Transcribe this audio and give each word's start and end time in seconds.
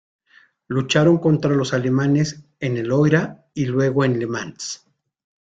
Lucharon 0.67 1.19
contra 1.19 1.51
los 1.51 1.75
alemanes 1.75 2.43
en 2.59 2.75
el 2.77 2.87
Loira, 2.87 3.45
y 3.53 3.67
luego 3.67 4.03
en 4.03 4.17
Le 4.17 4.25
Mans. 4.25 4.87